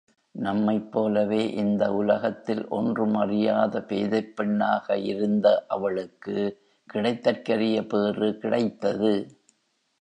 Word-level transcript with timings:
நம்மைப் 0.35 0.91
போலவே 0.91 1.53
இந்த 1.53 1.93
உலகத்தில் 1.93 2.67
ஒன்றும் 2.69 3.15
அறியாத 3.15 3.81
பேதைப் 3.81 4.33
பெண்ணாக 4.35 4.97
இருந்த 4.97 5.65
அவளுக்கு 5.67 6.37
கிடைத்தற்கரிய 6.93 7.87
பேறு 7.87 8.37
கிடைத்தது. 8.37 9.13